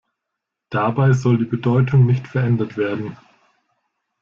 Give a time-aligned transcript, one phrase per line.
[0.71, 3.15] Dabei soll die Bedeutung nicht verändert werden.